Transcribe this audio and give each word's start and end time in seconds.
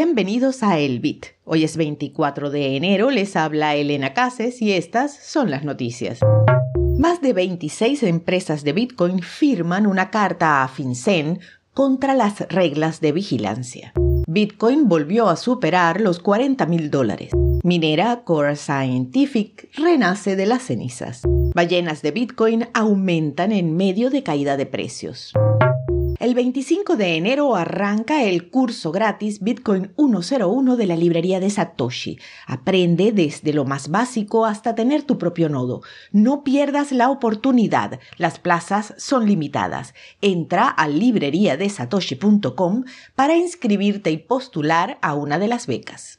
Bienvenidos 0.00 0.62
a 0.62 0.78
El 0.78 1.00
Bit. 1.00 1.26
Hoy 1.42 1.64
es 1.64 1.76
24 1.76 2.50
de 2.50 2.76
enero, 2.76 3.10
les 3.10 3.34
habla 3.34 3.74
Elena 3.74 4.14
Cases 4.14 4.62
y 4.62 4.70
estas 4.70 5.12
son 5.12 5.50
las 5.50 5.64
noticias. 5.64 6.20
Más 6.96 7.20
de 7.20 7.32
26 7.32 8.04
empresas 8.04 8.62
de 8.62 8.72
Bitcoin 8.74 9.22
firman 9.22 9.88
una 9.88 10.10
carta 10.10 10.62
a 10.62 10.68
FinCEN 10.68 11.40
contra 11.74 12.14
las 12.14 12.48
reglas 12.48 13.00
de 13.00 13.10
vigilancia. 13.10 13.92
Bitcoin 14.28 14.88
volvió 14.88 15.28
a 15.28 15.34
superar 15.34 16.00
los 16.00 16.20
40 16.20 16.64
mil 16.66 16.92
dólares. 16.92 17.32
Minera 17.64 18.22
Core 18.22 18.54
Scientific 18.54 19.68
renace 19.74 20.36
de 20.36 20.46
las 20.46 20.62
cenizas. 20.62 21.22
Ballenas 21.56 22.02
de 22.02 22.12
Bitcoin 22.12 22.68
aumentan 22.72 23.50
en 23.50 23.76
medio 23.76 24.10
de 24.10 24.22
caída 24.22 24.56
de 24.56 24.66
precios. 24.66 25.32
El 26.20 26.34
25 26.34 26.96
de 26.96 27.14
enero 27.14 27.54
arranca 27.54 28.24
el 28.24 28.50
curso 28.50 28.90
gratis 28.90 29.40
Bitcoin 29.40 29.92
101 29.96 30.76
de 30.76 30.86
la 30.86 30.96
librería 30.96 31.38
de 31.38 31.48
Satoshi. 31.48 32.18
Aprende 32.44 33.12
desde 33.12 33.52
lo 33.52 33.64
más 33.64 33.88
básico 33.88 34.44
hasta 34.44 34.74
tener 34.74 35.02
tu 35.02 35.16
propio 35.16 35.48
nodo. 35.48 35.82
No 36.10 36.42
pierdas 36.42 36.90
la 36.90 37.10
oportunidad. 37.10 38.00
Las 38.16 38.40
plazas 38.40 38.94
son 38.98 39.26
limitadas. 39.26 39.94
Entra 40.20 40.66
a 40.68 40.88
libreriadesatoshi.com 40.88 42.84
para 43.14 43.36
inscribirte 43.36 44.10
y 44.10 44.16
postular 44.16 44.98
a 45.00 45.14
una 45.14 45.38
de 45.38 45.46
las 45.46 45.68
becas. 45.68 46.18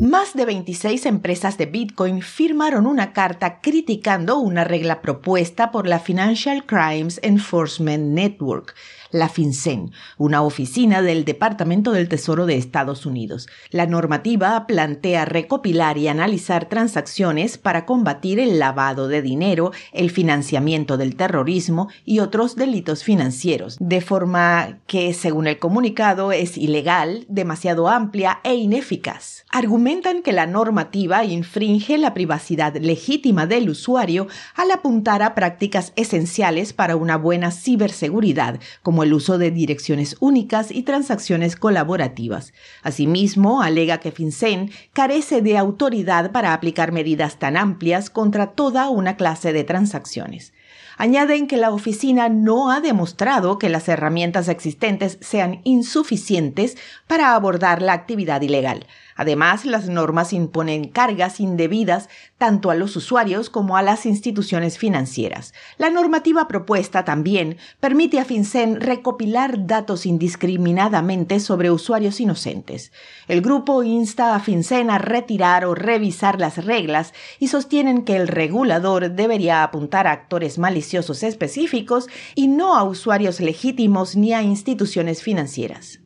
Más 0.00 0.34
de 0.34 0.44
26 0.44 1.06
empresas 1.06 1.58
de 1.58 1.66
Bitcoin 1.66 2.22
firmaron 2.22 2.86
una 2.86 3.12
carta 3.12 3.60
criticando 3.60 4.38
una 4.38 4.62
regla 4.62 5.00
propuesta 5.00 5.72
por 5.72 5.88
la 5.88 5.98
Financial 5.98 6.64
Crimes 6.64 7.18
Enforcement 7.24 8.14
Network, 8.14 8.76
la 9.10 9.28
FinCEN, 9.28 9.92
una 10.16 10.42
oficina 10.42 11.02
del 11.02 11.24
Departamento 11.24 11.92
del 11.92 12.08
Tesoro 12.08 12.46
de 12.46 12.56
Estados 12.56 13.06
Unidos. 13.06 13.48
La 13.70 13.86
normativa 13.86 14.66
plantea 14.66 15.24
recopilar 15.24 15.98
y 15.98 16.08
analizar 16.08 16.68
transacciones 16.68 17.58
para 17.58 17.86
combatir 17.86 18.38
el 18.38 18.58
lavado 18.58 19.08
de 19.08 19.22
dinero, 19.22 19.72
el 19.92 20.10
financiamiento 20.10 20.96
del 20.96 21.16
terrorismo 21.16 21.88
y 22.04 22.20
otros 22.20 22.56
delitos 22.56 23.04
financieros, 23.04 23.76
de 23.80 24.00
forma 24.00 24.78
que, 24.86 25.12
según 25.14 25.46
el 25.46 25.58
comunicado, 25.58 26.32
es 26.32 26.56
ilegal, 26.56 27.24
demasiado 27.28 27.88
amplia 27.88 28.40
e 28.44 28.54
ineficaz 28.54 29.44
argumentan 29.50 30.22
que 30.22 30.32
la 30.32 30.46
normativa 30.46 31.24
infringe 31.24 31.98
la 31.98 32.14
privacidad 32.14 32.76
legítima 32.76 33.46
del 33.46 33.70
usuario 33.70 34.28
al 34.54 34.70
apuntar 34.70 35.22
a 35.22 35.34
prácticas 35.34 35.92
esenciales 35.96 36.72
para 36.72 36.96
una 36.96 37.16
buena 37.16 37.50
ciberseguridad, 37.50 38.60
como 38.82 38.97
el 39.02 39.14
uso 39.14 39.38
de 39.38 39.50
direcciones 39.50 40.16
únicas 40.20 40.70
y 40.70 40.82
transacciones 40.82 41.56
colaborativas. 41.56 42.52
Asimismo, 42.82 43.62
alega 43.62 43.98
que 43.98 44.12
FinCEN 44.12 44.70
carece 44.92 45.42
de 45.42 45.58
autoridad 45.58 46.32
para 46.32 46.54
aplicar 46.54 46.92
medidas 46.92 47.38
tan 47.38 47.56
amplias 47.56 48.10
contra 48.10 48.52
toda 48.52 48.88
una 48.88 49.16
clase 49.16 49.52
de 49.52 49.64
transacciones. 49.64 50.52
Añaden 51.00 51.46
que 51.46 51.56
la 51.56 51.70
oficina 51.70 52.28
no 52.28 52.72
ha 52.72 52.80
demostrado 52.80 53.56
que 53.56 53.68
las 53.68 53.88
herramientas 53.88 54.48
existentes 54.48 55.16
sean 55.20 55.60
insuficientes 55.62 56.76
para 57.06 57.36
abordar 57.36 57.82
la 57.82 57.92
actividad 57.92 58.42
ilegal. 58.42 58.84
Además, 59.18 59.64
las 59.64 59.88
normas 59.88 60.32
imponen 60.32 60.88
cargas 60.88 61.40
indebidas 61.40 62.08
tanto 62.38 62.70
a 62.70 62.76
los 62.76 62.94
usuarios 62.94 63.50
como 63.50 63.76
a 63.76 63.82
las 63.82 64.06
instituciones 64.06 64.78
financieras. 64.78 65.52
La 65.76 65.90
normativa 65.90 66.46
propuesta 66.46 67.04
también 67.04 67.58
permite 67.80 68.20
a 68.20 68.24
FinCEN 68.24 68.80
recopilar 68.80 69.66
datos 69.66 70.06
indiscriminadamente 70.06 71.40
sobre 71.40 71.72
usuarios 71.72 72.20
inocentes. 72.20 72.92
El 73.26 73.40
grupo 73.40 73.82
insta 73.82 74.36
a 74.36 74.40
FinCEN 74.40 74.88
a 74.88 74.98
retirar 74.98 75.64
o 75.64 75.74
revisar 75.74 76.38
las 76.38 76.64
reglas 76.64 77.12
y 77.40 77.48
sostienen 77.48 78.04
que 78.04 78.14
el 78.14 78.28
regulador 78.28 79.10
debería 79.10 79.64
apuntar 79.64 80.06
a 80.06 80.12
actores 80.12 80.58
maliciosos 80.58 81.24
específicos 81.24 82.06
y 82.36 82.46
no 82.46 82.76
a 82.76 82.84
usuarios 82.84 83.40
legítimos 83.40 84.14
ni 84.14 84.32
a 84.32 84.42
instituciones 84.42 85.24
financieras. 85.24 85.98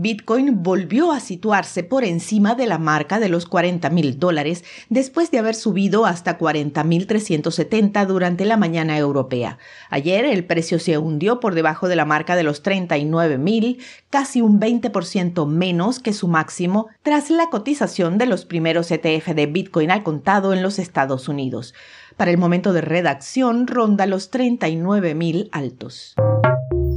Bitcoin 0.00 0.62
volvió 0.62 1.10
a 1.10 1.18
situarse 1.18 1.82
por 1.82 2.04
encima 2.04 2.54
de 2.54 2.68
la 2.68 2.78
marca 2.78 3.18
de 3.18 3.28
los 3.28 3.46
40 3.46 3.90
mil 3.90 4.20
dólares 4.20 4.62
después 4.90 5.32
de 5.32 5.40
haber 5.40 5.56
subido 5.56 6.06
hasta 6.06 6.38
40 6.38 6.84
mil 6.84 7.08
370 7.08 8.06
durante 8.06 8.44
la 8.44 8.56
mañana 8.56 8.96
europea. 8.96 9.58
Ayer 9.90 10.24
el 10.24 10.44
precio 10.44 10.78
se 10.78 10.98
hundió 10.98 11.40
por 11.40 11.56
debajo 11.56 11.88
de 11.88 11.96
la 11.96 12.04
marca 12.04 12.36
de 12.36 12.44
los 12.44 12.62
39 12.62 13.38
mil, 13.38 13.82
casi 14.08 14.40
un 14.40 14.60
20% 14.60 15.48
menos 15.48 15.98
que 15.98 16.12
su 16.12 16.28
máximo 16.28 16.86
tras 17.02 17.28
la 17.28 17.50
cotización 17.50 18.18
de 18.18 18.26
los 18.26 18.44
primeros 18.44 18.92
ETF 18.92 19.30
de 19.34 19.46
Bitcoin 19.46 19.90
al 19.90 20.04
contado 20.04 20.52
en 20.52 20.62
los 20.62 20.78
Estados 20.78 21.28
Unidos. 21.28 21.74
Para 22.16 22.30
el 22.30 22.38
momento 22.38 22.72
de 22.72 22.82
redacción 22.82 23.66
ronda 23.66 24.06
los 24.06 24.30
39 24.30 25.16
mil 25.16 25.48
altos. 25.50 26.14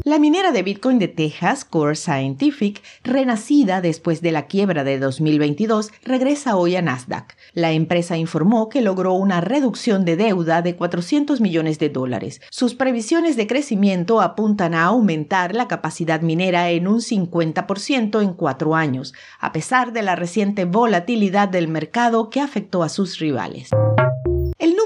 La 0.04 0.18
minera 0.18 0.52
de 0.52 0.64
Bitcoin 0.64 0.98
de 0.98 1.08
Texas, 1.08 1.64
Core 1.64 1.96
Scientific, 1.96 2.82
renacida 3.04 3.82
después 3.82 4.24
de 4.24 4.32
la 4.32 4.48
quiebra 4.48 4.84
de 4.84 4.98
2022, 4.98 5.92
regresa 6.04 6.56
hoy 6.56 6.76
a 6.76 6.82
Nasdaq. 6.82 7.36
La 7.54 7.72
empresa 7.72 8.18
informó 8.18 8.68
que 8.68 8.82
logró 8.82 9.14
una 9.14 9.42
reducción 9.42 10.04
de 10.04 10.16
deuda 10.18 10.64
de 10.64 10.76
400 10.76 11.40
millones 11.40 11.78
de 11.78 11.90
dólares. 11.90 12.42
Sus 12.50 12.74
previsiones 12.74 13.38
de 13.38 13.46
crecimiento 13.46 14.22
apuntan 14.22 14.74
a 14.74 14.86
aumentar 14.86 15.54
la 15.54 15.68
capacidad 15.68 16.22
minera 16.22 16.72
en 16.72 16.88
un 16.88 17.02
50% 17.02 18.24
en 18.24 18.34
cuatro 18.34 18.74
años, 18.74 19.14
a 19.40 19.52
pesar 19.52 19.94
de 19.94 20.02
la 20.02 20.16
reciente 20.16 20.66
volatilidad 20.66 21.48
del 21.48 21.68
mercado 21.68 22.32
que 22.32 22.42
afectó 22.42 22.82
a 22.82 22.90
sus 22.90 23.20
rivales. 23.20 23.70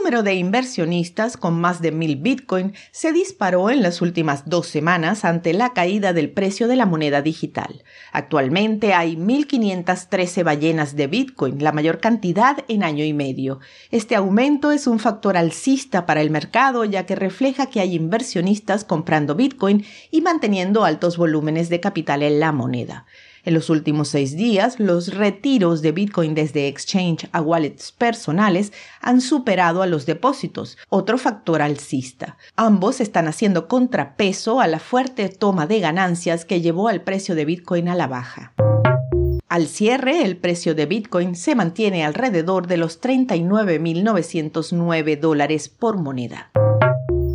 Número 0.05 0.21
de 0.21 0.35
inversionistas 0.35 1.35
con 1.35 1.59
más 1.59 1.81
de 1.81 1.91
mil 1.91 2.17
Bitcoin 2.17 2.75
se 2.91 3.11
disparó 3.11 3.71
en 3.71 3.81
las 3.81 4.03
últimas 4.03 4.47
dos 4.47 4.67
semanas 4.67 5.25
ante 5.25 5.51
la 5.51 5.73
caída 5.73 6.13
del 6.13 6.29
precio 6.29 6.67
de 6.67 6.75
la 6.75 6.85
moneda 6.85 7.23
digital. 7.23 7.83
Actualmente 8.11 8.93
hay 8.93 9.15
1.513 9.15 10.43
ballenas 10.43 10.95
de 10.95 11.07
Bitcoin, 11.07 11.63
la 11.63 11.71
mayor 11.71 11.99
cantidad 12.01 12.63
en 12.67 12.83
año 12.83 13.03
y 13.03 13.13
medio. 13.13 13.61
Este 13.89 14.15
aumento 14.15 14.71
es 14.71 14.85
un 14.85 14.99
factor 14.99 15.37
alcista 15.37 16.05
para 16.05 16.21
el 16.21 16.29
mercado 16.29 16.85
ya 16.85 17.07
que 17.07 17.15
refleja 17.15 17.65
que 17.71 17.79
hay 17.79 17.95
inversionistas 17.95 18.85
comprando 18.85 19.33
Bitcoin 19.33 19.85
y 20.11 20.21
manteniendo 20.21 20.85
altos 20.85 21.17
volúmenes 21.17 21.69
de 21.69 21.79
capital 21.79 22.21
en 22.21 22.39
la 22.39 22.51
moneda. 22.51 23.07
En 23.45 23.53
los 23.53 23.69
últimos 23.69 24.07
seis 24.07 24.35
días, 24.35 24.79
los 24.79 25.13
retiros 25.13 25.83
de 25.83 25.91
Bitcoin 25.91 26.33
desde 26.33 26.67
exchange 26.67 27.29
a 27.31 27.41
wallets 27.41 27.91
personales 27.91 28.73
han 29.01 29.21
superado 29.21 29.83
a 29.83 29.87
los 29.87 30.07
depósitos, 30.07 30.79
otro 30.89 31.19
factor 31.19 31.61
alcista. 31.61 32.37
Ambos 32.55 33.01
están 33.01 33.27
haciendo 33.27 33.67
contrapeso 33.67 34.61
a 34.61 34.67
la 34.67 34.79
fuerte 34.79 35.29
toma 35.29 35.67
de 35.67 35.79
ganancias 35.79 36.43
que 36.43 36.61
llevó 36.61 36.87
al 36.87 37.03
precio 37.03 37.35
de 37.35 37.45
Bitcoin 37.45 37.87
a 37.87 37.93
la 37.93 38.07
baja. 38.07 38.53
Al 39.47 39.67
cierre, 39.67 40.23
el 40.23 40.37
precio 40.37 40.73
de 40.73 40.87
Bitcoin 40.87 41.35
se 41.35 41.53
mantiene 41.53 42.03
alrededor 42.03 42.65
de 42.65 42.77
los 42.77 42.99
39.909 42.99 45.19
dólares 45.19 45.69
por 45.69 45.99
moneda. 45.99 46.49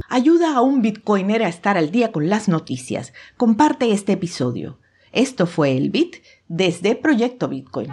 Ayuda 0.09 0.57
a 0.57 0.61
un 0.61 0.83
Bitcoiner 0.83 1.45
a 1.45 1.49
estar 1.49 1.79
al 1.79 1.93
día 1.93 2.11
con 2.11 2.29
las 2.29 2.49
noticias. 2.49 3.13
Comparte 3.37 3.93
este 3.93 4.15
episodio. 4.15 4.81
Esto 5.13 5.47
fue 5.47 5.77
el 5.77 5.91
Bit 5.91 6.17
desde 6.49 6.95
Proyecto 6.95 7.49
Bitcoin. 7.49 7.89